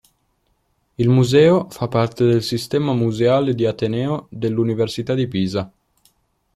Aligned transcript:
Il 0.97 1.09
museo 1.11 1.69
fa 1.69 1.87
parte 1.87 2.25
del 2.25 2.41
Sistema 2.41 2.91
museale 2.95 3.53
di 3.53 3.67
Ateneo 3.67 4.25
dell'Università 4.31 5.13
di 5.13 5.27
Pisa. 5.27 5.71